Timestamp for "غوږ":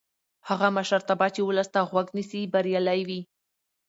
1.89-2.07